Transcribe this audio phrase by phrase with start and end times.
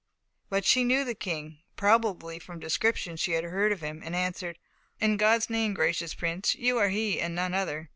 [0.49, 4.57] But she knew the King, probably from descriptions she had heard of him, and answered:
[4.99, 7.89] "In God's name, gracious Prince, you are he, and none other."